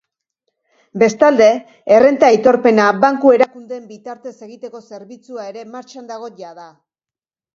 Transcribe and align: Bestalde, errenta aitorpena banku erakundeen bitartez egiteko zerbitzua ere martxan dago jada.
Bestalde, 1.01 1.49
errenta 1.97 2.29
aitorpena 2.35 2.87
banku 3.03 3.33
erakundeen 3.37 3.85
bitartez 3.91 4.33
egiteko 4.47 4.81
zerbitzua 4.95 5.45
ere 5.51 5.67
martxan 5.75 6.09
dago 6.13 6.31
jada. 6.43 6.67